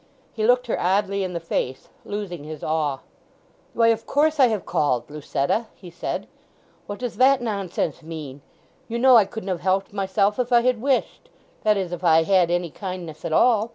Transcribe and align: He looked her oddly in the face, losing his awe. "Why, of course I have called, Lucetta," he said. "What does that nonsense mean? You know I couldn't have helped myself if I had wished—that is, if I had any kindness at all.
He 0.33 0.47
looked 0.47 0.65
her 0.65 0.79
oddly 0.79 1.23
in 1.23 1.33
the 1.33 1.39
face, 1.39 1.89
losing 2.05 2.43
his 2.43 2.63
awe. 2.63 3.01
"Why, 3.75 3.89
of 3.89 4.07
course 4.07 4.39
I 4.39 4.47
have 4.47 4.65
called, 4.65 5.11
Lucetta," 5.11 5.67
he 5.75 5.91
said. 5.91 6.25
"What 6.87 6.97
does 6.97 7.17
that 7.17 7.39
nonsense 7.39 8.01
mean? 8.01 8.41
You 8.87 8.97
know 8.97 9.15
I 9.15 9.25
couldn't 9.25 9.49
have 9.49 9.61
helped 9.61 9.93
myself 9.93 10.39
if 10.39 10.51
I 10.51 10.61
had 10.61 10.81
wished—that 10.81 11.77
is, 11.77 11.91
if 11.91 12.03
I 12.03 12.23
had 12.23 12.49
any 12.49 12.71
kindness 12.71 13.23
at 13.23 13.31
all. 13.31 13.69